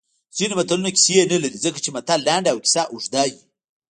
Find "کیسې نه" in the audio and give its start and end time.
0.97-1.37